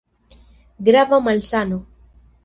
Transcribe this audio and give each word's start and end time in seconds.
Grava 0.87 1.19
malsano! 1.25 1.77